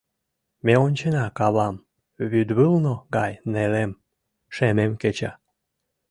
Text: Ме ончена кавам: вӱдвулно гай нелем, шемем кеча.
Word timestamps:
Ме 0.65 0.73
ончена 0.85 1.25
кавам: 1.37 1.75
вӱдвулно 2.31 2.95
гай 3.15 3.31
нелем, 3.53 3.91
шемем 4.55 4.91
кеча. 5.01 5.31